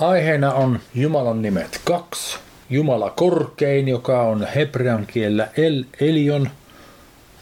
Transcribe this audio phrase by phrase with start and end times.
[0.00, 2.38] Aiheena on Jumalan nimet kaksi.
[2.70, 6.50] Jumala korkein, joka on hebrean kielellä El Elion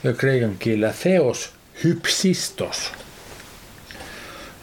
[0.04, 1.52] ja kreikan kielellä Theos
[1.84, 2.92] Hypsistos.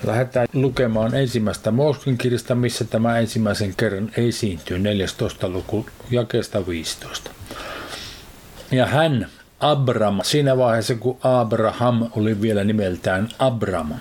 [0.04, 5.50] Lähdetään lukemaan ensimmäistä Mooskin kirjasta, missä tämä ensimmäisen kerran esiintyy 14.
[5.50, 7.32] luku jakeesta 15.
[8.72, 9.28] Ja hän,
[9.60, 13.94] Abram, siinä vaiheessa kun Abraham oli vielä nimeltään Abram,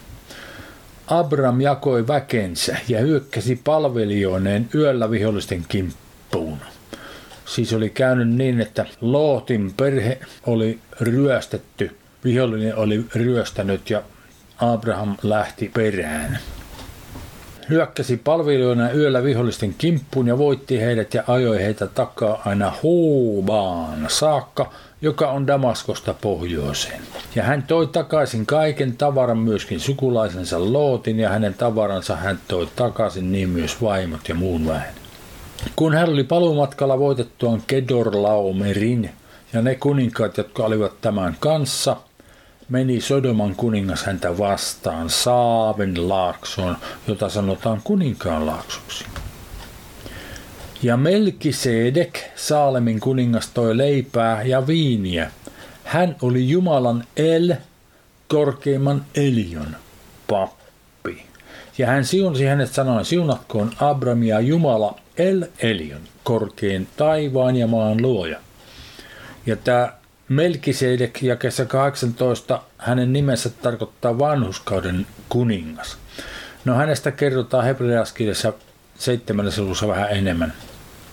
[1.06, 6.58] Abram jakoi väkensä ja hyökkäsi palvelijoineen yöllä vihollisten kimppuun.
[7.44, 14.02] Siis oli käynyt niin, että Lootin perhe oli ryöstetty, vihollinen oli ryöstänyt ja
[14.58, 16.38] Abraham lähti perään.
[17.68, 24.72] Hyökkäsi palvelijoina yöllä vihollisten kimppuun ja voitti heidät ja ajoi heitä takaa aina Huubaan saakka,
[25.00, 27.02] joka on Damaskosta pohjoiseen.
[27.34, 33.32] Ja hän toi takaisin kaiken tavaran myöskin sukulaisensa Lootin ja hänen tavaransa hän toi takaisin
[33.32, 34.94] niin myös vaimot ja muun väen.
[35.76, 39.10] Kun hän oli paluumatkalla voitettuaan Kedorlaomerin
[39.52, 41.96] ja ne kuninkaat, jotka olivat tämän kanssa,
[42.68, 46.76] meni Sodoman kuningas häntä vastaan Saaven laaksoon,
[47.06, 49.04] jota sanotaan kuninkaan laaksoksi.
[50.82, 55.30] Ja Melkisedek, Saalemin kuningas, toi leipää ja viiniä.
[55.84, 57.54] Hän oli Jumalan El,
[58.28, 59.76] korkeimman Elion,
[60.30, 61.22] pappi.
[61.78, 68.38] Ja hän siunasi hänet sanoen, siunatkoon Abramia Jumala El Elion, korkein taivaan ja maan luoja.
[69.46, 69.92] Ja tämä
[70.28, 75.98] Melkisedek jakessa 18, hänen nimensä tarkoittaa vanhuskauden kuningas.
[76.64, 78.52] No hänestä kerrotaan hebreaskirjassa
[78.98, 79.52] 7.
[79.58, 80.52] luvussa vähän enemmän.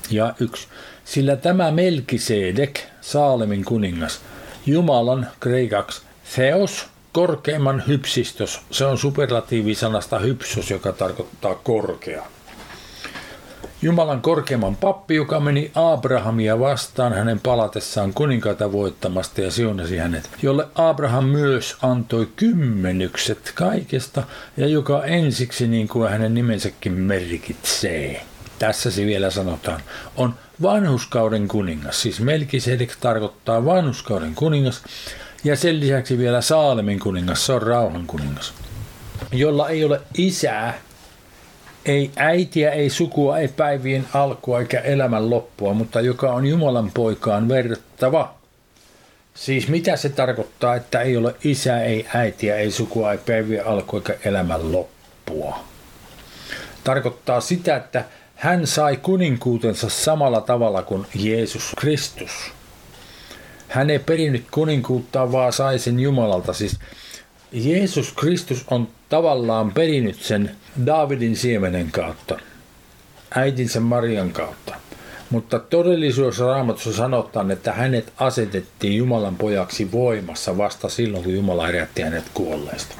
[0.09, 0.67] Ja yksi.
[1.05, 4.21] Sillä tämä Melkisedek, Saalemin kuningas,
[4.65, 6.01] Jumalan kreikaksi
[6.35, 12.25] Theos, korkeimman hypsistos, se on superlatiivisanasta hypsos, joka tarkoittaa korkea.
[13.81, 20.67] Jumalan korkeimman pappi, joka meni Abrahamia vastaan hänen palatessaan kuninkaita voittamasta ja siunasi hänet, jolle
[20.75, 24.23] Abraham myös antoi kymmenykset kaikesta
[24.57, 28.21] ja joka ensiksi, niin kuin hänen nimensäkin merkitsee,
[28.59, 29.81] tässä se vielä sanotaan,
[30.17, 32.01] on vanhuskauden kuningas.
[32.01, 34.83] Siis Melkisedek tarkoittaa vanhuskauden kuningas
[35.43, 38.53] ja sen lisäksi vielä Saalemin kuningas, se on rauhan kuningas,
[39.31, 40.79] jolla ei ole isää
[41.85, 47.49] ei äitiä, ei sukua, ei päivien alkua eikä elämän loppua, mutta joka on Jumalan poikaan
[47.49, 48.33] verrattava.
[49.33, 53.99] Siis mitä se tarkoittaa, että ei ole isää, ei äitiä, ei sukua, ei päivien alkua
[53.99, 55.59] eikä elämän loppua?
[56.83, 58.05] Tarkoittaa sitä, että
[58.43, 62.31] hän sai kuninkuutensa samalla tavalla kuin Jeesus Kristus.
[63.67, 66.53] Hän ei perinnyt kuninkuuttaa, vaan sai sen Jumalalta.
[66.53, 66.79] Siis
[67.51, 70.55] Jeesus Kristus on tavallaan perinnyt sen
[70.85, 72.39] Daavidin siemenen kautta,
[73.35, 74.75] äitinsä Marian kautta.
[75.29, 82.01] Mutta todellisuudessa raamatussa sanotaan, että hänet asetettiin Jumalan pojaksi voimassa vasta silloin, kun Jumala herätti
[82.01, 82.95] hänet kuolleesta.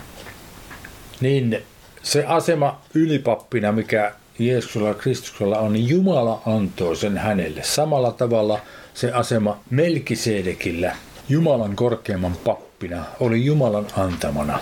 [1.22, 1.64] Niin
[2.04, 7.64] se asema ylipappina, mikä Jeesuksella Kristuksella on, niin Jumala antoi sen hänelle.
[7.64, 8.60] Samalla tavalla
[8.94, 10.96] se asema Melkisedekillä,
[11.30, 14.60] Jumalan korkeimman pappina, oli Jumalan antamana.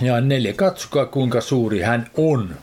[0.00, 2.54] Ja neljä, katsokaa kuinka suuri hän on,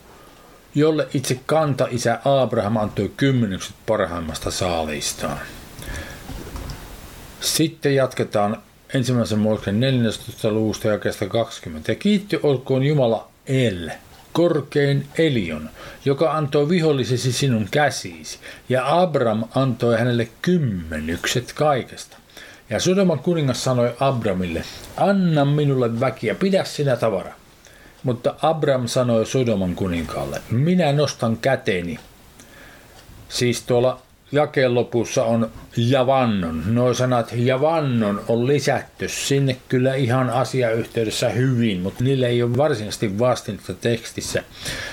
[0.76, 5.40] jolle itse kanta-isä Abraham antoi kymmenykset parhaimmasta saaliistaan.
[7.42, 8.58] Sitten jatketaan
[8.94, 10.52] ensimmäisen Mooseksen 14.
[10.52, 11.92] luvusta jakeesta 20.
[11.92, 13.90] Ja kiitti olkoon Jumala El,
[14.38, 15.70] korkein Elion,
[16.06, 18.40] joka antoi vihollisesi sinun käsiisi,
[18.70, 22.18] ja Abram antoi hänelle kymmenykset kaikesta.
[22.70, 24.64] Ja Sodoman kuningas sanoi Abramille,
[24.98, 27.34] anna minulle väkiä, pidä sinä tavara.
[28.04, 32.00] Mutta Abram sanoi Sodoman kuninkaalle, minä nostan käteni.
[33.30, 36.64] Siis tuolla jakeen lopussa on javannon.
[36.76, 43.20] Nuo sanat javannon on lisätty sinne kyllä ihan asiayhteydessä hyvin, mutta niille ei ole varsinaisesti
[43.20, 44.44] vastinetta tekstissä.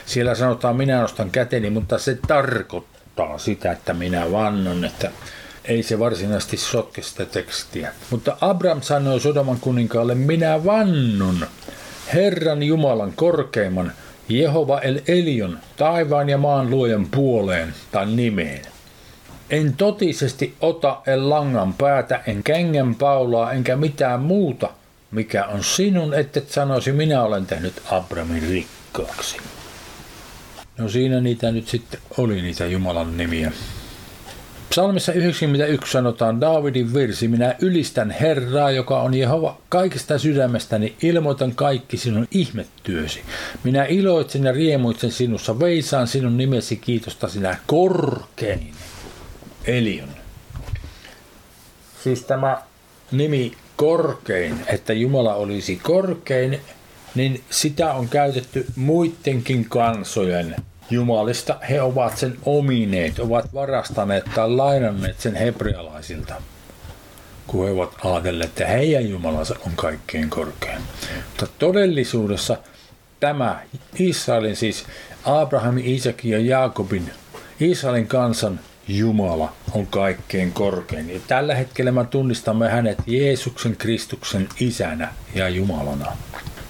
[0.07, 5.11] Siellä sanotaan minä nostan käteni, mutta se tarkoittaa sitä, että minä vannon, että
[5.65, 7.93] ei se varsinaisesti sotke sitä tekstiä.
[8.11, 11.47] Mutta Abraham sanoi Sodoman kuninkaalle, minä vannun
[12.15, 13.93] Herran Jumalan korkeimman,
[14.29, 18.74] Jehova el Elion, taivaan ja maan luojan puoleen tai nimeen.
[19.51, 24.71] En totisesti ota en langan päätä, en kengän paulaa, enkä mitään muuta,
[25.11, 29.37] mikä on sinun, et sanoisi, minä olen tehnyt Abramin rikkaaksi.
[30.79, 33.53] No siinä niitä nyt sitten oli niitä Jumalan nimiä.
[34.71, 41.97] Psalmissa 91 sanotaan Daavidin virsi, minä ylistän Herraa, joka on Jehova kaikista sydämestäni, ilmoitan kaikki
[41.97, 43.21] sinun ihmettyösi.
[43.65, 48.73] Minä iloitsen ja riemuitsen sinussa, veisaan sinun nimesi kiitosta sinä korkein.
[49.67, 50.09] Elion.
[52.03, 52.63] Siis tämä
[53.13, 56.61] nimi korkein, että Jumala olisi korkein,
[57.15, 60.57] niin sitä on käytetty muidenkin kansojen
[60.91, 61.57] Jumalista.
[61.71, 66.35] He ovat sen omineet, ovat varastaneet tai lainanneet sen hebrealaisilta,
[67.47, 70.79] kun he ovat ajatelleet, että heidän Jumalansa on kaikkein korkein.
[71.27, 72.57] Mutta todellisuudessa
[73.21, 73.63] tämä
[73.99, 74.85] Israelin, siis
[75.25, 77.11] Abrahamin, Isakin ja Jaakobin,
[77.61, 81.11] Israelin kansan Jumala on kaikkein korkein.
[81.11, 86.17] Ja tällä hetkellä me tunnistamme hänet Jeesuksen Kristuksen isänä ja Jumalana.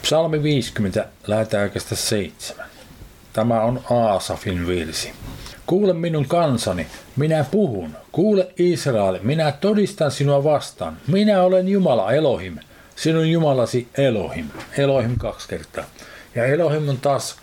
[0.02, 2.66] Psalmi 50, lähetään 7.
[3.32, 5.12] Tämä on Aasafin virsi.
[5.66, 7.96] Kuule minun kansani, minä puhun.
[8.12, 10.96] Kuule Israel, minä todistan sinua vastaan.
[11.06, 12.58] Minä olen Jumala Elohim,
[12.96, 14.46] sinun Jumalasi Elohim.
[14.78, 15.84] Elohim kaksi kertaa.
[16.34, 17.36] Ja Elohim on taas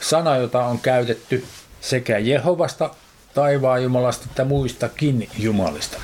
[0.00, 1.44] sana, jota on käytetty
[1.80, 2.90] sekä Jehovasta
[3.34, 6.00] taivaan Jumalasta että muistakin Jumalista.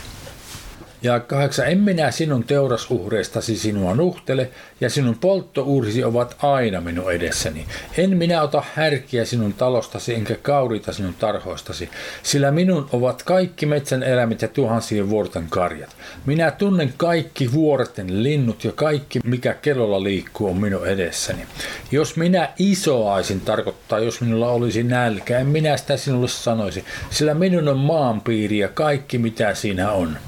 [1.04, 7.66] Ja kahdeksan, en minä sinun teurasuhreistasi sinua nuhtele, ja sinun polttouurisi ovat aina minun edessäni.
[7.98, 11.90] En minä ota härkiä sinun talostasi, enkä kaurita sinun tarhoistasi,
[12.22, 15.96] sillä minun ovat kaikki metsän elämät ja tuhansien vuorten karjat.
[16.26, 21.46] Minä tunnen kaikki vuorten linnut ja kaikki, mikä kellolla liikkuu, on minun edessäni.
[21.92, 27.68] Jos minä isoaisin, tarkoittaa, jos minulla olisi nälkä, en minä sitä sinulle sanoisi, sillä minun
[27.68, 30.18] on maanpiiri ja kaikki, mitä siinä on.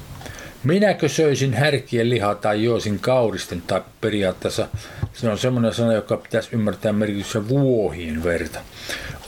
[0.63, 4.67] Minäkö söisin härkien lihaa tai joisin kauristen, tai periaatteessa
[5.13, 8.59] se on semmoinen sana, joka pitäisi ymmärtää merkityksessä vuohien verta.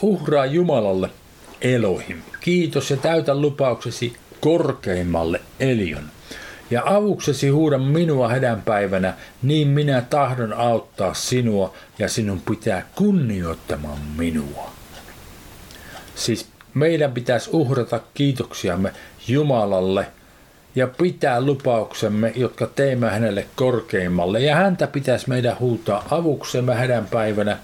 [0.02, 1.10] Uhraa Jumalalle
[1.60, 2.18] Elohim.
[2.40, 6.04] Kiitos ja täytä lupauksesi korkeimmalle Elion.
[6.70, 14.70] Ja avuksesi huuda minua hädänpäivänä, niin minä tahdon auttaa sinua ja sinun pitää kunnioittamaan minua.
[16.14, 18.92] Siis meidän pitäisi uhrata kiitoksiamme
[19.28, 20.06] Jumalalle–
[20.74, 24.40] ja pitää lupauksemme, jotka teemme hänelle korkeimmalle.
[24.40, 27.58] Ja häntä pitäisi meidän huutaa avuksemme hädän päivänä.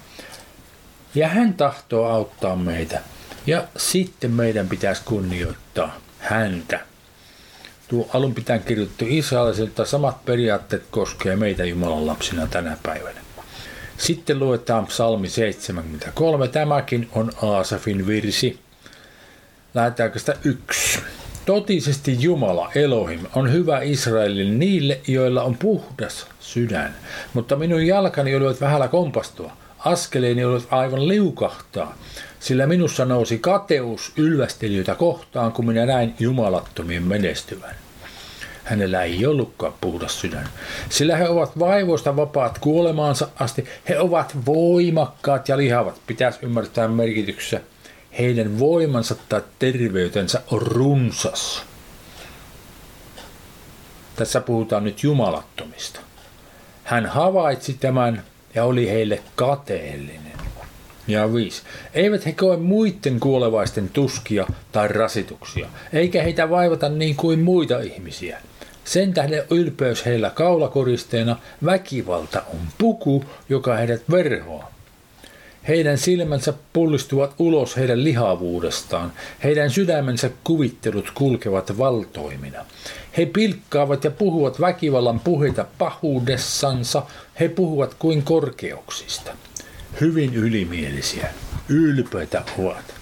[1.14, 3.00] Ja hän tahtoo auttaa meitä.
[3.46, 6.80] Ja sitten meidän pitäisi kunnioittaa häntä.
[7.88, 13.20] Tuo alun pitäen kirjoittu Israelisilta samat periaatteet koskee meitä Jumalan lapsina tänä päivänä.
[13.98, 16.48] Sitten luetaan psalmi 73.
[16.48, 18.58] Tämäkin on Aasafin virsi.
[19.74, 20.98] Lähdetäänkö sitä yksi?
[21.46, 26.94] Totisesti Jumala, Elohim, on hyvä Israelin niille, joilla on puhdas sydän.
[27.34, 29.52] Mutta minun jalkani olivat vähällä kompastua.
[29.78, 31.94] Askeleeni olivat aivan liukahtaa,
[32.40, 37.74] sillä minussa nousi kateus ylvästelijöitä kohtaan, kun minä näin jumalattomien menestyvän.
[38.64, 40.48] Hänellä ei ollutkaan puhdas sydän,
[40.88, 43.64] sillä he ovat vaivoista vapaat kuolemaansa asti.
[43.88, 46.00] He ovat voimakkaat ja lihavat.
[46.06, 47.60] Pitäisi ymmärtää merkityksessä–
[48.18, 51.62] heidän voimansa tai terveytensä on runsas.
[54.16, 56.00] Tässä puhutaan nyt jumalattomista.
[56.84, 58.22] Hän havaitsi tämän
[58.54, 60.32] ja oli heille kateellinen.
[61.08, 61.62] Ja viisi.
[61.94, 68.40] Eivät he koe muiden kuolevaisten tuskia tai rasituksia, eikä heitä vaivata niin kuin muita ihmisiä.
[68.84, 74.75] Sen tähden ylpeys heillä kaulakoristeena, väkivalta on puku, joka heidät verhoaa.
[75.68, 79.12] Heidän silmänsä pullistuvat ulos heidän lihavuudestaan.
[79.44, 82.64] Heidän sydämensä kuvittelut kulkevat valtoimina.
[83.16, 87.02] He pilkkaavat ja puhuvat väkivallan puheita pahuudessansa.
[87.40, 89.32] He puhuvat kuin korkeuksista.
[90.00, 91.28] Hyvin ylimielisiä,
[91.68, 92.94] ylpeitä ovat.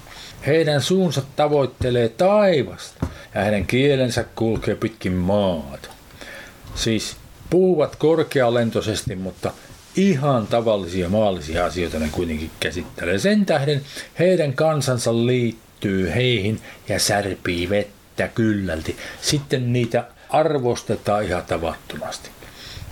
[0.47, 5.89] Heidän suunsa tavoittelee taivasta ja heidän kielensä kulkee pitkin maata.
[6.75, 7.17] Siis
[7.51, 9.53] puhuvat korkealentoisesti, mutta
[9.97, 13.19] ihan tavallisia maallisia asioita ne kuitenkin käsittelee.
[13.19, 13.83] Sen tähden
[14.19, 18.97] heidän kansansa liittyy heihin ja särpii vettä kyllälti.
[19.21, 22.31] Sitten niitä arvostetaan ihan tavattomasti.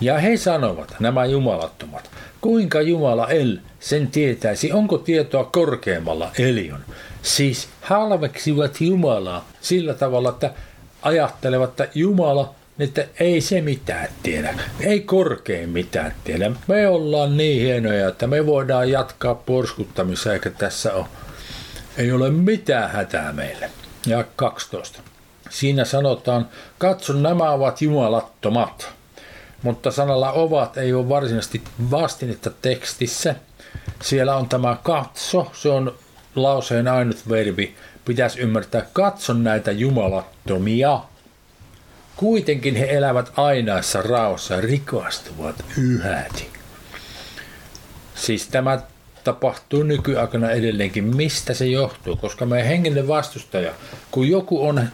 [0.00, 6.80] Ja he sanovat, nämä jumalattomat, kuinka Jumala El sen tietäisi, onko tietoa korkeammalla Elion.
[7.22, 10.50] Siis halveksivat Jumalaa sillä tavalla, että
[11.02, 14.54] ajattelevat, että Jumala että ei se mitään tiedä.
[14.80, 16.52] Ei korkein mitään tiedä.
[16.66, 21.06] Me ollaan niin hienoja, että me voidaan jatkaa porskuttamissa, eikä tässä ole.
[21.96, 23.70] Ei ole mitään hätää meille.
[24.06, 25.02] Ja 12.
[25.50, 26.48] Siinä sanotaan,
[26.78, 28.88] katso nämä ovat jumalattomat.
[29.62, 33.34] Mutta sanalla ovat ei ole varsinaisesti vastinetta tekstissä.
[34.02, 35.94] Siellä on tämä katso, se on
[36.36, 37.74] lauseen ainut verbi
[38.04, 41.00] pitäisi ymmärtää, katson näitä jumalattomia.
[42.16, 46.50] Kuitenkin he elävät ainaissa raossa rikastuvat yhäti.
[48.14, 48.78] Siis tämä
[49.24, 51.16] tapahtuu nykyaikana edelleenkin.
[51.16, 52.16] Mistä se johtuu?
[52.16, 53.74] Koska meidän hengellinen vastustaja,
[54.10, 54.88] kun joku on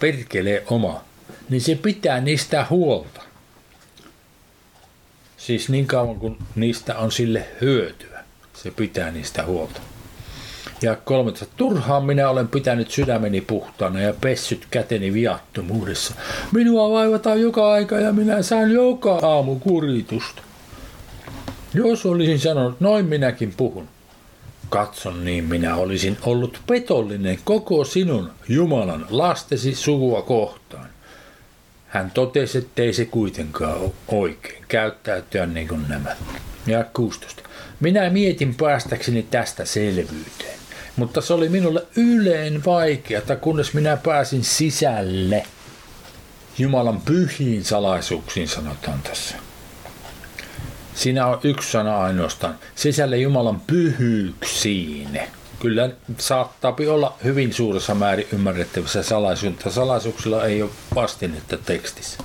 [0.00, 1.04] perkelee oma,
[1.48, 3.22] niin se pitää niistä huolta.
[5.36, 8.24] Siis niin kauan kuin niistä on sille hyötyä,
[8.54, 9.80] se pitää niistä huolta.
[10.82, 16.14] Ja kolmatta, turhaan minä olen pitänyt sydämeni puhtaana ja pessyt käteni viattomuudessa.
[16.52, 20.42] Minua vaivataan joka aika ja minä saan joka aamu kuritusta.
[21.74, 23.88] Jos olisin sanonut, noin minäkin puhun.
[24.68, 30.86] Katson, niin minä olisin ollut petollinen koko sinun Jumalan lastesi suvua kohtaan.
[31.86, 36.16] Hän totesi, ettei se kuitenkaan ole oikein käyttäytyä niin kuin nämä.
[36.66, 37.42] Ja 16.
[37.80, 40.59] Minä mietin päästäkseni tästä selvyyteen,
[40.96, 45.46] mutta se oli minulle yleen vaikeata, kunnes minä pääsin sisälle.
[46.58, 49.36] Jumalan pyhiin salaisuuksiin sanotaan tässä.
[50.94, 52.58] Siinä on yksi sana ainoastaan.
[52.74, 55.20] Sisälle Jumalan pyhyyksiin.
[55.60, 59.70] Kyllä saattaa olla hyvin suuressa määrin ymmärrettävissä salaisuutta.
[59.70, 62.18] Salaisuuksilla ei ole vastinetta tekstissä.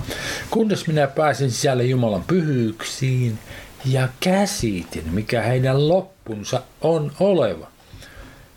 [0.50, 3.40] Kunnes minä pääsin sisälle Jumalan pyhyyksiin
[3.86, 7.75] ja käsitin, mikä heidän loppunsa on oleva.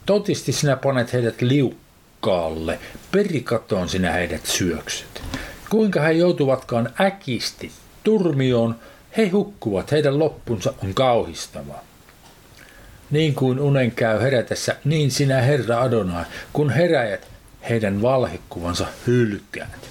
[0.08, 2.78] Totisti sinä panet heidät liukkaalle,
[3.12, 5.22] perikatoon sinä heidät syöksyt.
[5.70, 7.72] Kuinka he joutuvatkaan äkisti
[8.04, 8.76] turmioon,
[9.16, 11.84] he hukkuvat, heidän loppunsa on kauhistavaa.
[13.10, 17.28] Niin kuin unen käy herätessä, niin sinä Herra Adonai, kun heräjät,
[17.68, 19.88] heidän valhekuvansa hylkäät.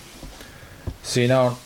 [1.04, 1.58] Siinä on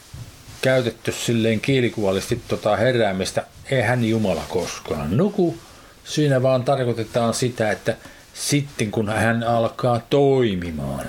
[0.62, 5.58] käytetty silleen kiilikuvallisesti tota heräämistä, eihän Jumala koskaan nuku.
[6.03, 7.96] Siinä vaan tarkoitetaan sitä, että
[8.41, 11.05] sitten kun hän alkaa toimimaan,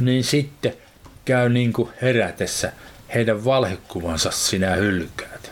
[0.00, 0.72] niin sitten
[1.24, 2.72] käy niin kuin herätessä,
[3.14, 5.50] heidän valhekuvansa sinä hylkäät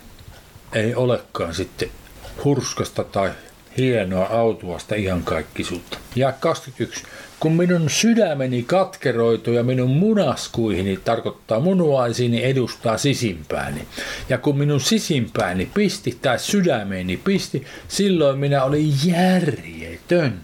[0.73, 1.91] ei olekaan sitten
[2.45, 3.31] hurskasta tai
[3.77, 5.99] hienoa autuasta ihan kaikkisuutta.
[6.17, 7.05] Ja 21.
[7.41, 13.87] Kun minun sydämeni katkeroitu ja minun munaskuihini tarkoittaa munuaisiini edustaa sisimpääni.
[14.29, 20.41] Ja kun minun sisimpääni pisti tai sydämeni pisti, silloin minä olin järjetön.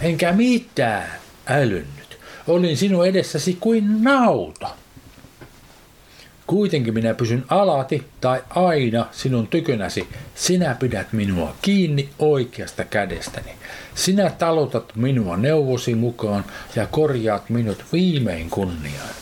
[0.00, 1.10] Enkä mitään
[1.46, 2.18] älynnyt.
[2.46, 4.68] Olin sinun edessäsi kuin nauta.
[6.46, 10.08] Kuitenkin minä pysyn alati tai aina sinun tykönäsi.
[10.34, 13.50] Sinä pidät minua kiinni oikeasta kädestäni.
[13.94, 16.44] Sinä talutat minua neuvosi mukaan
[16.76, 19.14] ja korjaat minut viimein kunniaan.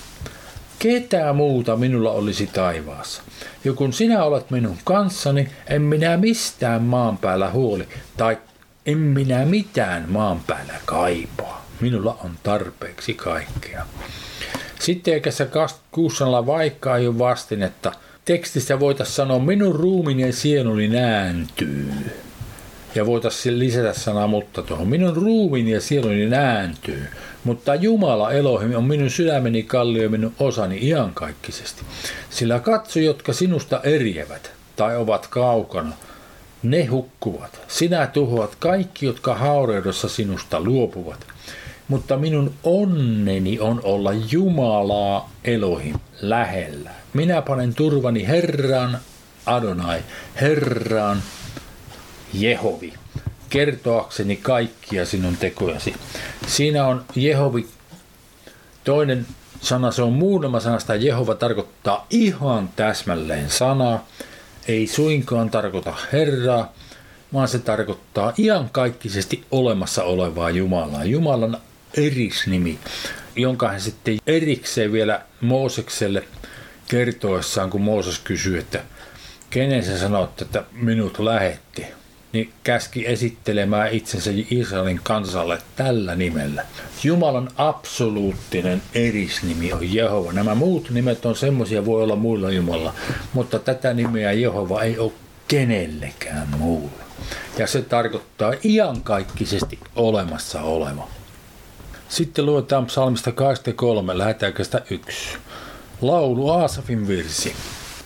[0.79, 3.23] Ketä muuta minulla olisi taivaassa?
[3.65, 8.39] Ja kun sinä olet minun kanssani, en minä mistään maan päällä huoli, tai
[8.87, 11.67] en minä mitään maan päällä kaipaa.
[11.81, 13.87] Minulla on tarpeeksi kaikkea.
[14.81, 15.49] Sitten eikä se
[15.91, 17.93] kuussalla vaikka ei ole vastinetta.
[18.25, 21.93] Tekstistä voitaisiin sanoa, minun ruumini ja sieluni nääntyy.
[22.95, 24.89] Ja voitaisiin lisätä sana mutta tuohon.
[24.89, 27.07] Minun ruumini ja sieluni nääntyy.
[27.45, 31.83] Mutta Jumala Elohim on minun sydämeni kallio ja minun osani iankaikkisesti.
[32.31, 35.93] Sillä katso, jotka sinusta eriävät tai ovat kaukana,
[36.63, 37.61] ne hukkuvat.
[37.69, 41.27] Sinä tuhoat kaikki, jotka haureudossa sinusta luopuvat
[41.93, 46.91] mutta minun onneni on olla Jumalaa Elohim lähellä.
[47.13, 48.99] Minä panen turvani Herran
[49.47, 50.01] Adonai,
[50.41, 51.23] Herran
[52.35, 52.95] Jehovi,
[53.51, 55.95] kertoakseni kaikkia sinun tekojasi.
[56.47, 57.67] Siinä on Jehovi,
[58.85, 59.27] toinen
[59.61, 60.95] sana, se on muunama sanasta.
[60.95, 64.07] Jehova tarkoittaa ihan täsmälleen sanaa,
[64.69, 66.73] ei suinkaan tarkoita Herraa,
[67.33, 71.05] vaan se tarkoittaa iankaikkisesti olemassa olevaa Jumalaa.
[71.05, 71.59] Jumalan
[71.97, 72.79] erisnimi,
[73.37, 76.25] jonka hän sitten erikseen vielä Moosekselle
[76.89, 78.83] kertoessaan, kun Mooses kysyi, että
[79.51, 81.87] kenen sä sanot, että minut lähetti,
[82.33, 86.65] niin käski esittelemään itsensä Israelin kansalle tällä nimellä.
[87.05, 90.33] Jumalan absoluuttinen erisnimi on Jehova.
[90.33, 92.95] Nämä muut nimet on semmoisia, voi olla muilla Jumala,
[93.33, 95.13] mutta tätä nimeä Jehova ei ole
[95.49, 97.03] kenellekään muulla.
[97.59, 101.09] Ja se tarkoittaa iankaikkisesti olemassa oleva.
[102.09, 105.39] Sitten luetaan psalmista 23, lähetäkästä 1.
[106.01, 107.55] Laulu Aasafin virsi.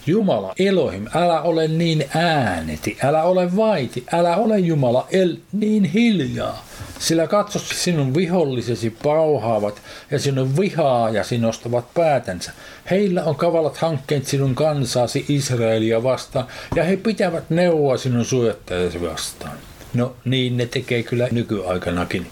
[0.07, 6.67] Jumala, Elohim, älä ole niin ääneti, älä ole vaiti, älä ole Jumala, el niin hiljaa.
[6.99, 12.53] Sillä katso sinun vihollisesi pauhaavat ja sinun vihaajasi nostavat päätänsä.
[12.91, 19.57] Heillä on kavalat hankkeet sinun kansaasi Israelia vastaan ja he pitävät neuvoa sinun suojattajasi vastaan.
[19.95, 22.27] No niin ne tekee kyllä nykyaikanakin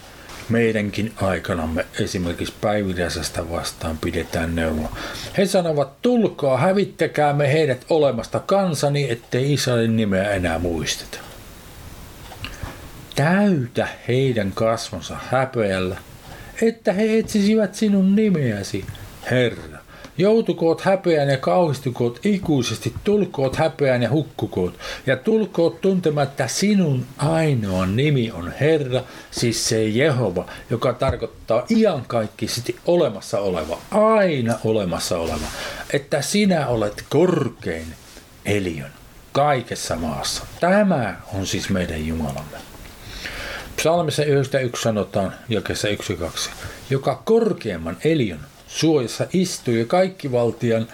[0.49, 4.97] meidänkin aikanamme esimerkiksi päiviräisestä vastaan pidetään neuvoa.
[5.37, 11.17] He sanovat, tulkaa, hävittäkää me heidät olemasta kansani, ettei Israelin nimeä enää muisteta.
[13.15, 15.97] Täytä heidän kasvonsa häpeällä,
[16.61, 18.85] että he etsisivät sinun nimeäsi,
[19.31, 19.84] Herra.
[20.17, 24.73] Joutukoot häpeään ja kauhistukoot ikuisesti, tulkoot häpeään ja hukkukoot,
[25.05, 33.39] ja tulkoot tuntematta sinun ainoan nimi on Herra, siis se Jehova, joka tarkoittaa iankaikkisesti olemassa
[33.39, 35.47] oleva, aina olemassa oleva,
[35.93, 37.87] että sinä olet korkein
[38.45, 38.91] eliön
[39.31, 40.45] kaikessa maassa.
[40.59, 42.57] Tämä on siis meidän Jumalamme.
[43.77, 45.91] Psalmissa 91 sanotaan, jakessa 1-2,
[46.89, 48.39] joka korkeimman eliön
[48.75, 50.87] suojassa istuu ja kaikki valtian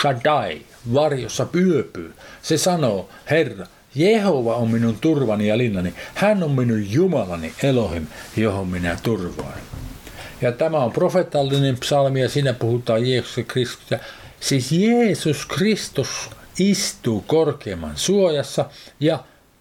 [0.00, 0.60] Shaddai
[0.94, 2.14] varjossa pyöpyy.
[2.42, 5.94] Se sanoo, Herra, Jehova on minun turvani ja linnani.
[6.14, 9.58] Hän on minun Jumalani Elohim, johon minä turvaan.
[10.40, 13.98] Ja tämä on profetallinen psalmi ja siinä puhutaan Jeesus Kristusta.
[14.40, 18.64] Siis Jeesus Kristus istuu korkeamman suojassa
[19.00, 19.18] ja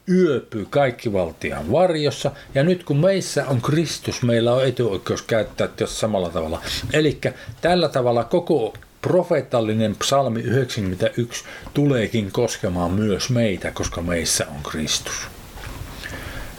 [0.10, 6.00] yöpyy kaikki valtian varjossa, ja nyt kun meissä on Kristus, meillä on etuoikeus käyttää jos
[6.00, 6.62] samalla tavalla.
[6.94, 7.22] Eli
[7.62, 11.44] tällä tavalla koko profeetallinen psalmi 91
[11.74, 15.14] tuleekin koskemaan myös meitä, koska meissä on Kristus.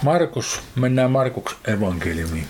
[0.02, 2.46] Markus, mennään Markus evankeliumiin.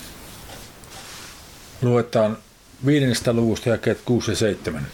[1.81, 2.37] Luetaan
[2.85, 4.87] viidennestä luvusta jakeet 6 ja 7.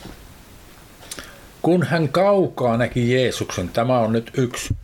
[1.62, 4.76] Kun hän kaukaa näki Jeesuksen, tämä on nyt yksi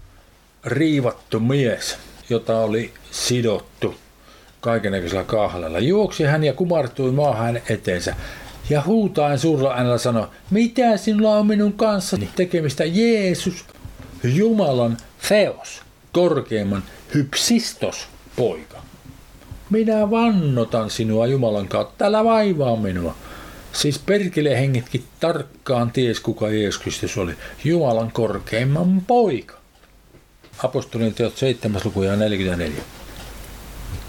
[0.70, 1.98] riivattu mies,
[2.30, 3.96] jota oli sidottu
[4.62, 5.80] kaikenlaisella kahlella.
[5.80, 8.16] Juoksi hän ja kumartui maahan eteensä.
[8.70, 13.66] Ja huutaen suurella äänellä sanoi, mitä sinulla on minun kanssani tekemistä Jeesus,
[14.24, 14.98] Jumalan
[15.28, 16.84] Theos, korkeimman
[17.14, 18.82] hypsistos poika.
[19.70, 23.16] Minä vannotan sinua Jumalan kautta, älä vaivaa minua.
[23.74, 27.34] Siis perkele hengitkin tarkkaan ties kuka Jeesus Kristus oli,
[27.64, 29.59] Jumalan korkeimman poika
[30.64, 31.82] apostolien teot 7.
[31.86, 32.82] luku ja 44.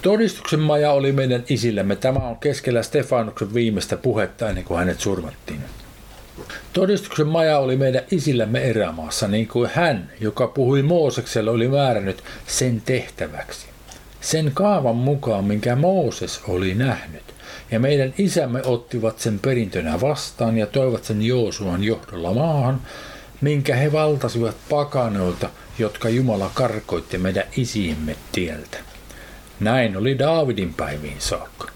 [0.03, 1.97] Todistuksen maja oli meidän isillämme.
[1.97, 5.61] Tämä on keskellä Stefanuksen viimeistä puhetta ennen kuin hänet surmattiin.
[6.73, 12.83] Todistuksen maja oli meidän isillämme erämaassa, niin kuin hän, joka puhui Moosekselle, oli määrännyt sen
[12.85, 13.67] tehtäväksi.
[14.21, 17.23] Sen kaavan mukaan, minkä Mooses oli nähnyt.
[17.71, 22.81] Ja meidän isämme ottivat sen perintönä vastaan ja toivat sen Joosuan johdolla maahan,
[23.41, 25.49] minkä he valtasivat pakanoilta
[25.81, 28.79] jotka Jumala karkoitti meidän isiimme tieltä.
[29.61, 31.69] Näin oli Daavidin päiviin saakka.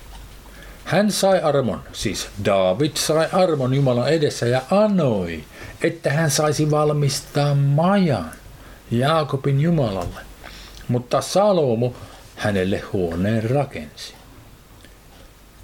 [0.85, 5.45] Hän sai armon, siis David sai armon Jumalan edessä ja anoi,
[5.83, 8.31] että hän saisi valmistaa majan
[8.90, 10.21] Jaakobin Jumalalle.
[10.88, 11.95] Mutta Salomo
[12.37, 14.14] hänelle huoneen rakensi.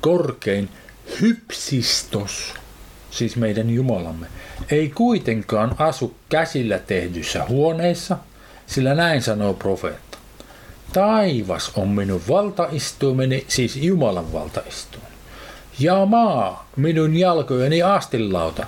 [0.00, 0.68] Korkein
[1.20, 2.54] hypsistos,
[3.10, 4.26] siis meidän Jumalamme,
[4.70, 8.18] ei kuitenkaan asu käsillä tehdyissä huoneissa–
[8.70, 10.18] sillä näin sanoo profeetta.
[10.92, 15.02] Taivas on minun valtaistuimeni, siis Jumalan valtaistuin.
[15.78, 18.66] Ja maa minun jalkojeni astilauta.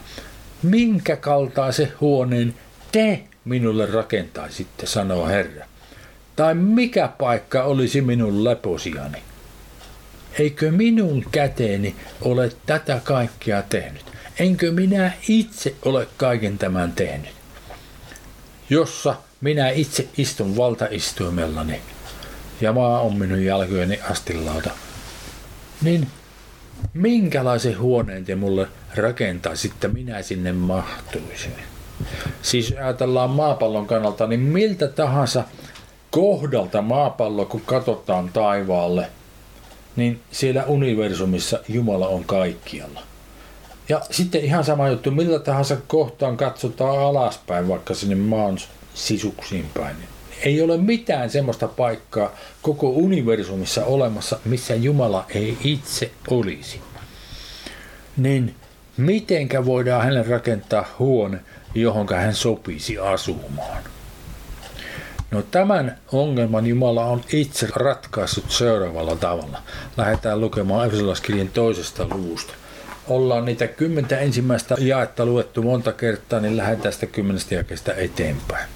[0.62, 2.54] Minkä kaltaisen huoneen
[2.92, 5.66] te minulle rakentaisitte, sanoo Herra.
[6.36, 9.18] Tai mikä paikka olisi minun leposiani?
[10.38, 14.04] Eikö minun käteeni ole tätä kaikkea tehnyt?
[14.38, 17.30] Enkö minä itse ole kaiken tämän tehnyt?
[18.70, 21.80] Jossa minä itse istun valtaistuimellani
[22.60, 24.70] ja maa on minun jalkojeni astilauta.
[25.82, 26.08] Niin
[26.94, 31.52] minkälaisen huoneen te mulle rakentaisitte, minä sinne mahtuisin?
[32.42, 35.44] Siis ajatellaan maapallon kannalta, niin miltä tahansa
[36.10, 39.06] kohdalta maapallo, kun katsotaan taivaalle,
[39.96, 43.00] niin siellä universumissa Jumala on kaikkialla.
[43.88, 48.58] Ja sitten ihan sama juttu, miltä tahansa kohtaan katsotaan alaspäin, vaikka sinne maan
[48.94, 49.96] sisuksiin päin.
[50.42, 56.80] Ei ole mitään semmoista paikkaa koko universumissa olemassa, missä Jumala ei itse olisi.
[58.16, 58.54] Niin
[58.96, 61.40] mitenkä voidaan hänelle rakentaa huone,
[61.74, 63.82] johon hän sopisi asumaan?
[65.30, 69.62] No tämän ongelman Jumala on itse ratkaissut seuraavalla tavalla.
[69.96, 72.52] Lähdetään lukemaan Efesolaskirjan toisesta luvusta.
[73.08, 78.68] Ollaan niitä kymmentä ensimmäistä jaetta luettu monta kertaa, niin lähdetään tästä kymmenestä jakeesta eteenpäin.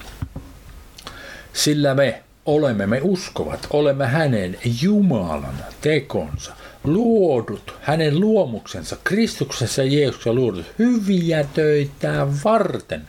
[1.57, 10.33] Sillä me olemme, me uskovat, olemme hänen Jumalan tekonsa, luodut, hänen luomuksensa, Kristuksessa ja Jeesuksessa
[10.33, 13.07] luodut hyviä töitä varten,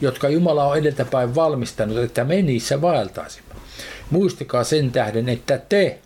[0.00, 3.54] jotka Jumala on edeltäpäin valmistanut, että me niissä vaeltaisimme.
[4.10, 5.98] Muistakaa sen tähden, että te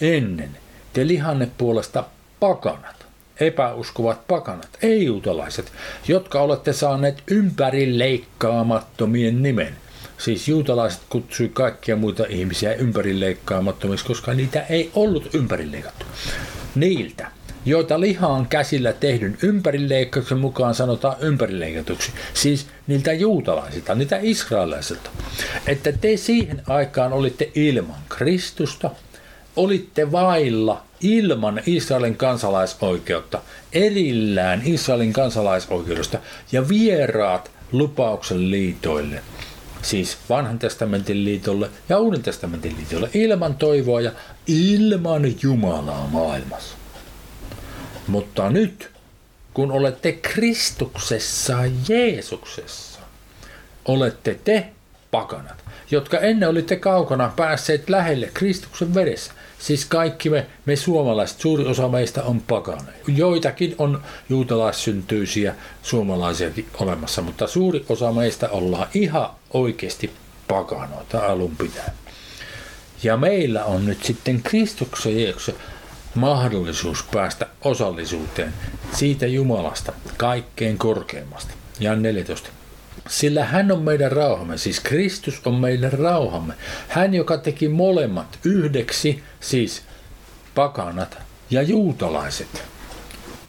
[0.00, 0.50] ennen
[0.92, 2.04] te lihanne puolesta
[2.40, 3.06] pakanat,
[3.40, 5.72] epäuskovat pakanat, ei-juutalaiset,
[6.08, 9.85] jotka olette saaneet ympärileikkaamattomien nimen.
[10.18, 16.06] Siis juutalaiset kutsui kaikkia muita ihmisiä ympärileikkaamattomiksi, koska niitä ei ollut ympärileikattu.
[16.74, 17.30] Niiltä,
[17.64, 25.10] joita lihaan käsillä tehdyn ympärileikkauksen mukaan sanotaan ympärileikatuksi, siis niiltä juutalaisilta, niitä israelaisilta,
[25.66, 28.90] että te siihen aikaan olitte ilman Kristusta,
[29.56, 36.18] olitte vailla ilman Israelin kansalaisoikeutta, erillään Israelin kansalaisoikeudesta
[36.52, 39.22] ja vieraat lupauksen liitoille,
[39.82, 44.12] siis vanhan testamentin liitolle ja uuden testamentin liitolle, ilman toivoa ja
[44.46, 46.76] ilman Jumalaa maailmassa.
[48.06, 48.90] Mutta nyt,
[49.54, 51.58] kun olette Kristuksessa
[51.88, 53.00] Jeesuksessa,
[53.84, 54.66] olette te
[55.10, 59.32] pakanat, jotka ennen olitte kaukana päässeet lähelle Kristuksen veressä.
[59.66, 62.82] Siis kaikki me, me suomalaiset, suuri osa meistä on pakana.
[63.08, 70.10] Joitakin on juutalaissyntyisiä suomalaisiakin olemassa, mutta suuri osa meistä ollaan ihan oikeasti
[70.48, 71.92] pakanoita alun pitäen.
[73.02, 75.54] Ja meillä on nyt sitten Kristuksen Jeesuksen
[76.14, 78.52] mahdollisuus päästä osallisuuteen
[78.92, 81.54] siitä Jumalasta, kaikkein korkeimmasta.
[81.80, 82.48] Ja 14.
[83.08, 86.54] Sillä hän on meidän rauhamme, siis Kristus on meidän rauhamme.
[86.88, 89.82] Hän, joka teki molemmat yhdeksi, siis
[90.54, 91.18] pakanat
[91.50, 92.62] ja juutalaiset.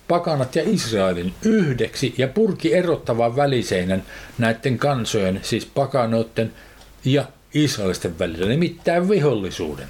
[0.07, 4.03] Pakanat ja Israelin yhdeksi ja purki erottavan väliseinän
[4.38, 6.53] näiden kansojen, siis pakanoiden
[7.05, 9.88] ja israelisten välillä, nimittäin vihollisuuden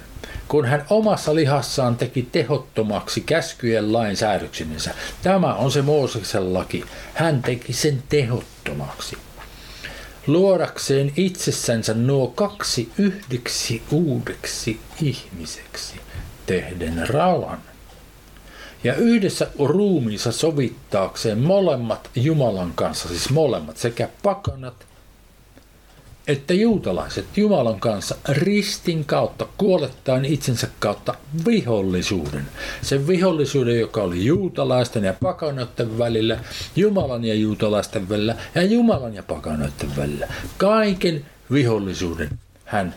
[0.48, 4.94] kun hän omassa lihassaan teki tehottomaksi käskyjen lain säädöksinsä.
[5.22, 6.84] Tämä on se Mooseksen laki.
[7.14, 9.16] Hän teki sen tehottomaksi.
[10.28, 15.94] Luodakseen itsessänsä nuo kaksi yhdeksi uudeksi ihmiseksi,
[16.46, 17.58] tehden rauhan.
[18.84, 24.87] Ja yhdessä ruumiissa sovittaakseen molemmat Jumalan kanssa, siis molemmat, sekä pakanat
[26.28, 31.14] että juutalaiset Jumalan kanssa ristin kautta kuolettaan itsensä kautta
[31.46, 32.46] vihollisuuden.
[32.82, 36.38] Sen vihollisuuden, joka oli juutalaisten ja pakanoiden välillä,
[36.76, 40.28] Jumalan ja juutalaisten välillä ja Jumalan ja pakanoiden välillä.
[40.58, 42.30] Kaiken vihollisuuden
[42.64, 42.94] hän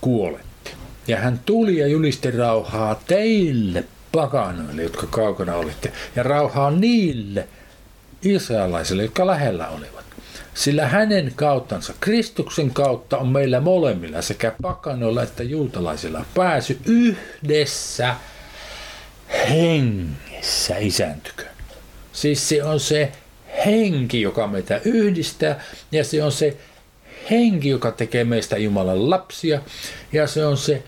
[0.00, 0.70] kuoletti.
[1.08, 7.48] Ja hän tuli ja julisti rauhaa teille pakanoille, jotka kaukana olitte, ja rauhaa niille
[8.22, 9.97] israelaisille, jotka lähellä olivat.
[10.58, 18.14] Sillä hänen kauttansa, Kristuksen kautta on meillä molemmilla sekä pakanoilla että juutalaisilla pääsy yhdessä
[19.50, 21.44] hengessä isääntykö.
[22.12, 23.12] Siis se on se
[23.66, 25.60] henki, joka meitä yhdistää
[25.92, 26.56] ja se on se
[27.30, 29.60] henki, joka tekee meistä Jumalan lapsia
[30.12, 30.82] ja se on se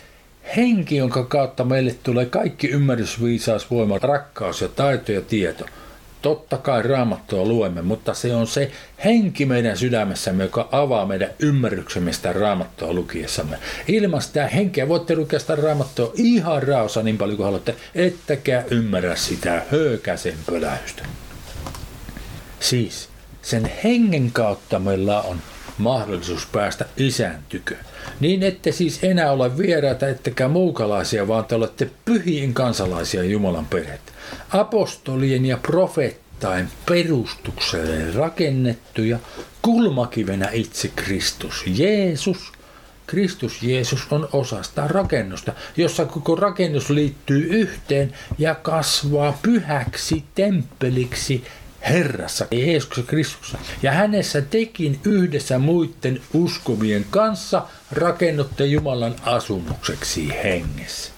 [0.56, 5.66] henki, jonka kautta meille tulee kaikki ymmärrys, viisaus, voima, rakkaus ja taito ja tieto–
[6.22, 8.70] Totta kai raamattua luemme, mutta se on se
[9.04, 13.59] henki meidän sydämessämme, joka avaa meidän ymmärryksemme sitä raamattua lukiessamme.
[13.88, 19.16] Ilman sitä henkeä voitte lukea sitä raamattua ihan raossa niin paljon kuin haluatte, ettekä ymmärrä
[19.16, 21.02] sitä höökäsen pöläystä.
[22.61, 23.09] Siis
[23.42, 25.40] sen hengen kautta meillä on
[25.80, 27.76] mahdollisuus päästä isän tykö.
[28.20, 34.12] Niin ette siis enää ole vieraita ettekä muukalaisia, vaan te olette pyhiin kansalaisia Jumalan perhettä
[34.50, 39.18] apostolien ja profeettain perustukselle rakennettuja,
[39.62, 42.52] kulmakivenä itse Kristus Jeesus.
[43.06, 51.44] Kristus Jeesus on osa sitä rakennusta, jossa koko rakennus liittyy yhteen ja kasvaa pyhäksi temppeliksi
[51.88, 53.58] Herrassa, Jeesuksessa Kristuksessa.
[53.82, 57.62] Ja hänessä tekin yhdessä muiden uskovien kanssa
[57.92, 61.12] rakennutte Jumalan asumukseksi hengessä.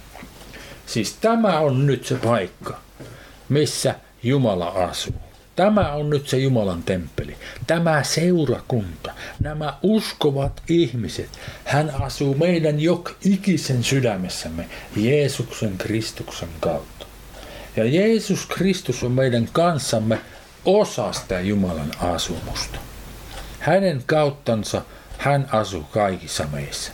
[0.87, 2.81] Siis tämä on nyt se paikka,
[3.48, 5.14] missä Jumala asuu.
[5.57, 7.37] Tämä on nyt se Jumalan temppeli.
[7.66, 11.29] Tämä seurakunta, nämä uskovat ihmiset,
[11.64, 17.07] hän asuu meidän jok ikisen sydämessämme Jeesuksen Kristuksen kautta.
[17.77, 20.18] Ja Jeesus Kristus on meidän kanssamme
[20.64, 22.79] osa sitä Jumalan asumusta.
[23.59, 24.83] Hänen kauttansa
[25.18, 26.92] hän asuu kaikissa meissä.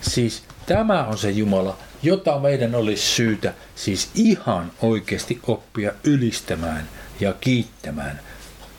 [0.00, 6.88] Siis tämä on se Jumala, jota meidän olisi syytä siis ihan oikeasti oppia ylistämään
[7.20, 8.20] ja kiittämään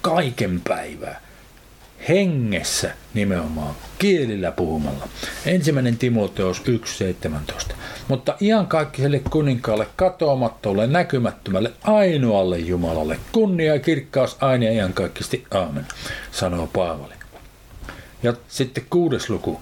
[0.02, 1.23] kaiken päivää.
[2.10, 5.08] Hengessä nimenomaan, kielillä puhumalla.
[5.46, 6.64] Ensimmäinen Timoteos
[7.70, 7.74] 1.17.
[8.08, 8.36] Mutta
[8.68, 15.86] kaikkiselle kuninkaalle, katoamattolle, näkymättömälle, ainoalle Jumalalle, kunnia ja kirkkaus aina ja kaikkisti Aamen,
[16.32, 17.14] sanoo Paavali.
[18.24, 19.60] Ja sitten kuudes luku,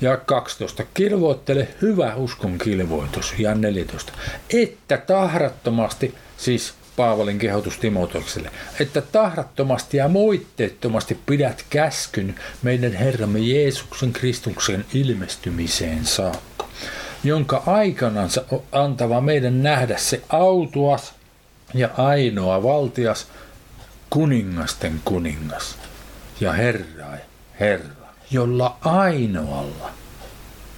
[0.00, 0.84] Ja 12.
[0.94, 3.34] Kilvoittele hyvä uskon kilvoitus.
[3.38, 4.12] Ja 14.
[4.50, 14.12] Että tahrattomasti, siis Paavalin kehotus Timotokselle, että tahrattomasti ja moitteettomasti pidät käskyn meidän Herramme Jeesuksen
[14.12, 16.68] Kristuksen ilmestymiseen saakka,
[17.24, 21.14] jonka aikanansa on antava meidän nähdä se autuas
[21.74, 23.26] ja ainoa valtias,
[24.10, 25.76] kuningasten kuningas
[26.40, 27.06] ja Herra,
[27.60, 29.90] Herra, jolla ainoalla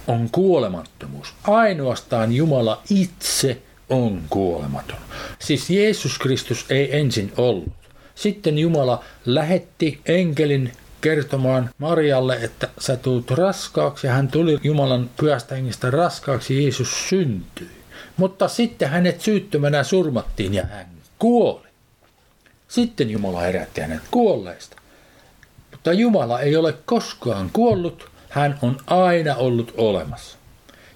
[0.07, 1.33] on kuolemattomuus.
[1.47, 4.97] Ainoastaan Jumala itse on kuolematon.
[5.41, 7.73] Siis Jeesus Kristus ei ensin ollut.
[8.15, 15.91] Sitten Jumala lähetti enkelin kertomaan Marialle, että sä tulet raskaaksi hän tuli Jumalan pyhästä hengestä
[15.91, 17.69] raskaaksi, Jeesus syntyi.
[18.17, 20.87] Mutta sitten hänet syyttömänä surmattiin ja hän
[21.19, 21.67] kuoli.
[22.67, 24.75] Sitten Jumala herätti hänet kuolleista.
[25.71, 30.40] Mutta Jumala ei ole koskaan kuollut, hän on aina ollut olemassa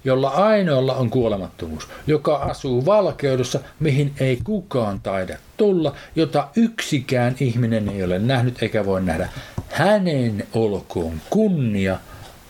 [0.05, 7.89] jolla ainoalla on kuolemattomuus, joka asuu valkeudessa, mihin ei kukaan taida tulla, jota yksikään ihminen
[7.89, 9.29] ei ole nähnyt eikä voi nähdä.
[9.69, 11.99] Hänen olkoon kunnia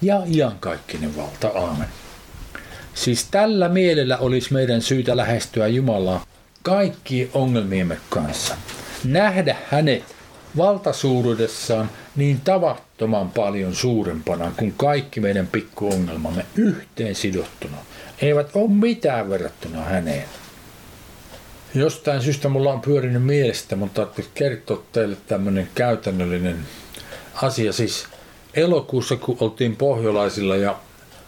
[0.02, 1.48] ja iankaikkinen valta.
[1.48, 1.88] Aamen.
[2.94, 6.26] Siis tällä mielellä olisi meidän syytä lähestyä Jumalaa
[6.64, 8.56] kaikki ongelmiemme kanssa.
[9.04, 10.04] Nähdä hänet
[10.58, 17.78] valtasuuruudessaan niin tavattoman paljon suurempana kuin kaikki meidän pikkuongelmamme yhteen sidottuna.
[18.22, 20.26] Eivät ole mitään verrattuna häneen.
[21.74, 26.58] Jostain syystä mulla on pyörinyt mielestä, mutta ajattelin kertoa teille tämmöinen käytännöllinen
[27.42, 27.74] asia.
[27.74, 28.06] Siis
[28.54, 30.80] elokuussa, kun oltiin pohjolaisilla ja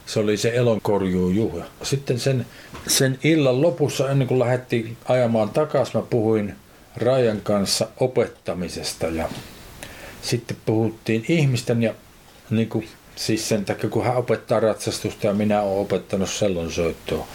[0.06, 1.65] se oli se elonkorjuujuhla.
[1.84, 2.45] Sitten sen,
[2.88, 6.56] sen illan lopussa, ennen kuin lähdettiin ajamaan takaisin, mä puhuin
[6.95, 9.30] Rajan kanssa opettamisesta ja
[10.22, 11.94] sitten puhuttiin ihmisten ja
[12.50, 17.28] niin kuin, siis sen takia, kun hän opettaa ratsastusta ja minä olen opettanut sellonsoittoa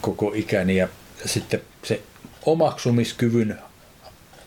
[0.00, 0.88] koko ikäni ja
[1.24, 2.02] sitten se
[2.46, 3.58] omaksumiskyvyn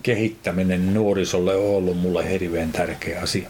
[0.02, 3.48] kehittäminen nuorisolle on ollut mulle hirveän tärkeä asia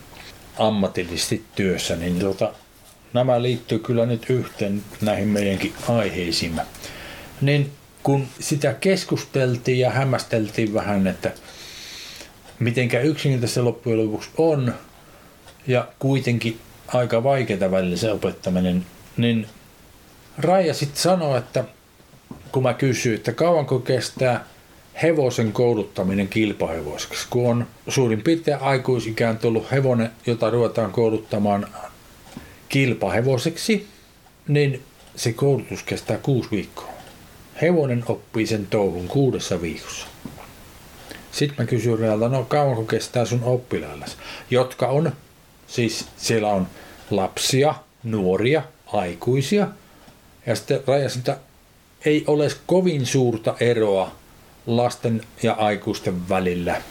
[0.58, 2.52] ammatillisesti työssä, niin tota,
[3.12, 6.60] nämä liittyy kyllä nyt yhteen näihin meidänkin aiheisiin.
[7.40, 11.32] Niin kun sitä keskusteltiin ja hämmästeltiin vähän, että
[12.58, 14.74] mitenkä yksinkertaisesti se loppujen lopuksi on,
[15.66, 19.46] ja kuitenkin aika vaikeaa välillä se opettaminen, niin
[20.38, 21.64] Raija sitten sanoi, että
[22.52, 24.44] kun mä kysyin, että kauanko kestää
[25.02, 31.66] hevosen kouluttaminen kilpahevoseksi, kun on suurin piirtein aikuisikään tullut hevonen, jota ruvetaan kouluttamaan
[32.68, 33.86] kilpahevoseksi,
[34.48, 34.82] niin
[35.16, 36.92] se koulutus kestää kuusi viikkoa.
[37.62, 40.06] Hevonen oppii sen touhun kuudessa viikossa.
[41.36, 44.16] Sitten mä kysyin Realta, no kauanko kestää sun oppilaillas,
[44.50, 45.12] jotka on,
[45.66, 46.66] siis siellä on
[47.10, 49.68] lapsia, nuoria, aikuisia.
[50.46, 51.38] Ja sitten rajasin, että
[52.04, 54.12] ei ole kovin suurta eroa
[54.66, 56.82] lasten ja aikuisten välillä.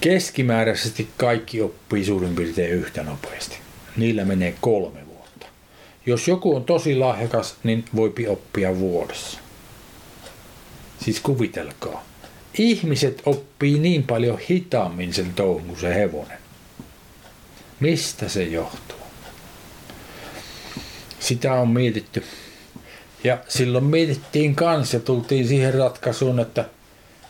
[0.00, 3.56] Keskimääräisesti kaikki oppii suurin piirtein yhtä nopeasti.
[3.96, 5.46] Niillä menee kolme vuotta.
[6.06, 9.38] Jos joku on tosi lahjakas, niin voipi oppia vuodessa.
[11.04, 12.09] Siis kuvitelkaa
[12.58, 16.38] ihmiset oppii niin paljon hitaammin sen touhun kuin se hevonen.
[17.80, 18.98] Mistä se johtuu?
[21.20, 22.24] Sitä on mietitty.
[23.24, 26.64] Ja silloin mietittiin kanssa ja tultiin siihen ratkaisuun, että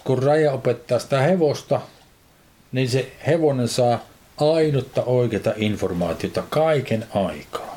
[0.05, 1.81] kun raja opettaa sitä hevosta,
[2.73, 4.05] niin se hevonen saa
[4.37, 7.70] ainutta oikeata informaatiota kaiken aikaa.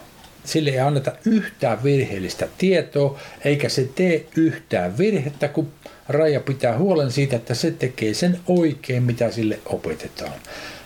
[0.45, 5.71] Sille ei anneta yhtään virheellistä tietoa, eikä se tee yhtään virhettä, kun
[6.09, 10.33] raja pitää huolen siitä, että se tekee sen oikein, mitä sille opetetaan.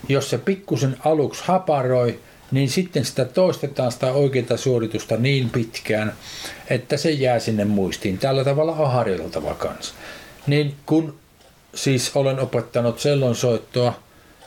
[0.09, 2.19] Jos se pikkusen aluksi haparoi,
[2.51, 6.13] niin sitten sitä toistetaan sitä oikeaa suoritusta niin pitkään,
[6.69, 8.17] että se jää sinne muistiin.
[8.17, 9.95] Tällä tavalla on harjoiteltava kanssa.
[10.47, 11.15] Niin kun
[11.75, 13.99] siis olen opettanut sellonsoittoa,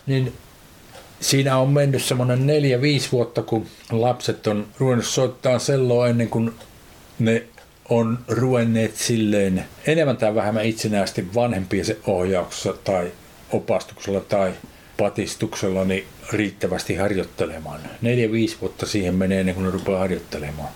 [0.06, 0.32] niin
[1.20, 6.54] siinä on mennyt semmoinen neljä, viisi vuotta, kun lapset on ruvennut soittaa selloa ennen kuin
[7.18, 7.42] ne
[7.88, 13.12] on ruvenneet silleen enemmän tai vähemmän itsenäisesti vanhempiensa ohjauksessa tai
[13.52, 14.52] opastuksella tai
[14.96, 17.80] patistuksella niin riittävästi harjoittelemaan.
[18.02, 20.68] Neljä-viisi vuotta siihen menee ennen kuin ne rupeaa harjoittelemaan.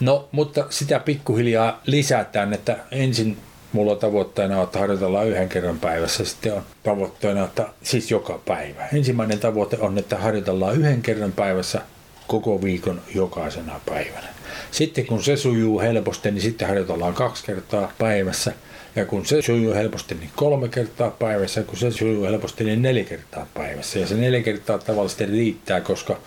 [0.00, 3.36] No, mutta sitä pikkuhiljaa lisätään, että ensin
[3.74, 6.24] mulla on tavoitteena, että harjoitellaan yhden kerran päivässä.
[6.24, 8.88] Sitten on tavoitteena, että siis joka päivä.
[8.92, 11.80] Ensimmäinen tavoite on, että harjoitellaan yhden kerran päivässä
[12.26, 14.26] koko viikon jokaisena päivänä.
[14.70, 18.52] Sitten kun se sujuu helposti, niin sitten harjoitellaan kaksi kertaa päivässä.
[18.96, 21.60] Ja kun se sujuu helposti, niin kolme kertaa päivässä.
[21.60, 23.98] Ja kun se sujuu helposti, niin neljä kertaa päivässä.
[23.98, 26.20] Ja se neljä kertaa tavallisesti riittää, koska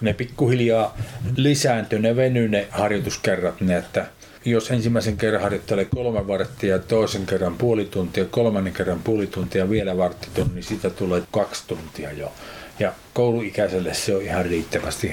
[0.00, 0.96] ne pikkuhiljaa
[1.36, 4.06] lisääntyi, ne venyi ne harjoituskerrat, ne, että
[4.44, 9.96] jos ensimmäisen kerran harjoittelee kolme varttia, toisen kerran puoli tuntia, kolmannen kerran puoli tuntia, vielä
[9.96, 12.32] varttitunti, niin siitä tulee kaksi tuntia jo.
[12.78, 15.12] Ja kouluikäiselle se on ihan riittävästi.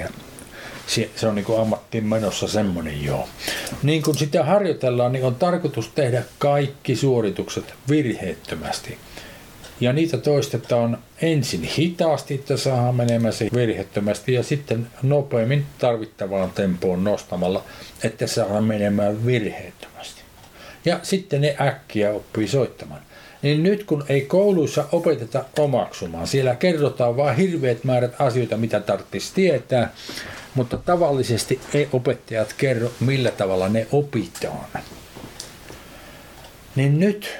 [0.87, 3.29] Se, on niin kuin ammattiin menossa semmoinen joo.
[3.83, 8.97] Niin kun sitä harjoitellaan, niin on tarkoitus tehdä kaikki suoritukset virheettömästi.
[9.81, 17.03] Ja niitä toistetaan ensin hitaasti, että saadaan menemään se virhettömästi ja sitten nopeammin tarvittavaan tempoon
[17.03, 17.63] nostamalla,
[18.03, 20.21] että saadaan menemään virheettömästi.
[20.85, 23.01] Ja sitten ne äkkiä oppii soittamaan.
[23.41, 29.33] Niin nyt kun ei kouluissa opeteta omaksumaan, siellä kerrotaan vain hirveät määrät asioita, mitä tarvitsisi
[29.33, 29.93] tietää,
[30.55, 34.65] mutta tavallisesti ei opettajat kerro, millä tavalla ne opitaan.
[36.75, 37.39] Niin nyt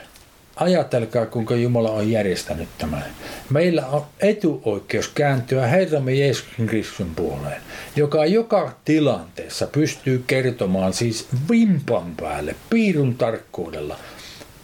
[0.61, 3.05] ajatelkaa, kuinka Jumala on järjestänyt tämän.
[3.49, 7.61] Meillä on etuoikeus kääntyä Herramme Jeesuksen Kristuksen puoleen,
[7.95, 13.97] joka joka tilanteessa pystyy kertomaan siis vimpan päälle, piirun tarkkuudella,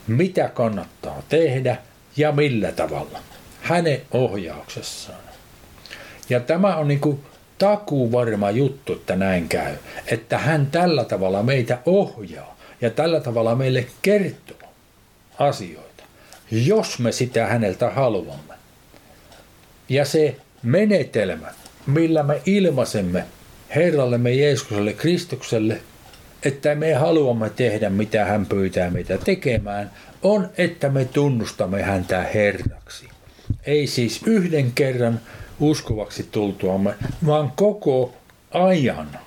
[0.07, 1.77] mitä kannattaa tehdä
[2.17, 3.19] ja millä tavalla.
[3.61, 5.19] Hänen ohjauksessaan.
[6.29, 7.19] Ja tämä on niin kuin
[7.57, 9.75] takuu varma juttu, että näin käy.
[10.07, 14.57] Että hän tällä tavalla meitä ohjaa ja tällä tavalla meille kertoo
[15.39, 15.86] asioita,
[16.51, 18.53] jos me sitä häneltä haluamme.
[19.89, 21.47] Ja se menetelmä,
[21.87, 23.25] millä me ilmaisemme
[23.75, 25.81] Herrallemme Jeesukselle Kristukselle,
[26.43, 29.91] että me haluamme tehdä mitä hän pyytää meitä tekemään,
[30.23, 33.09] on, että me tunnustamme häntä Herraksi.
[33.65, 35.19] Ei siis yhden kerran
[35.59, 36.93] uskovaksi tultuamme,
[37.25, 38.13] vaan koko
[38.51, 39.19] ajan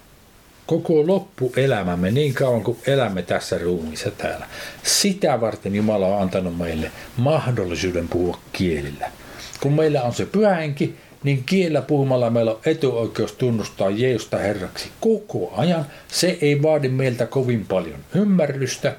[0.70, 4.46] koko loppuelämämme, niin kauan kuin elämme tässä ruumissa täällä.
[4.82, 9.10] Sitä varten Jumala on antanut meille mahdollisuuden puhua kielillä.
[9.60, 15.52] Kun meillä on se pyhänki, niin kiellä puhumalla meillä on etuoikeus tunnustaa Jeesusta Herraksi koko
[15.56, 15.86] ajan.
[16.08, 18.96] Se ei vaadi meiltä kovin paljon ymmärrystä.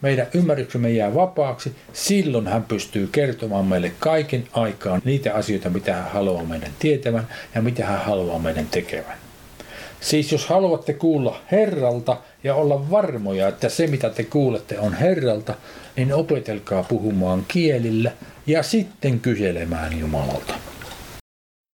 [0.00, 1.72] Meidän ymmärryksemme jää vapaaksi.
[1.92, 7.62] Silloin hän pystyy kertomaan meille kaiken aikaan niitä asioita, mitä hän haluaa meidän tietävän ja
[7.62, 9.23] mitä hän haluaa meidän tekevän.
[10.04, 15.54] Siis jos haluatte kuulla Herralta ja olla varmoja, että se mitä te kuulette on Herralta,
[15.96, 18.12] niin opetelkaa puhumaan kielillä
[18.46, 20.54] ja sitten kyselemään Jumalalta.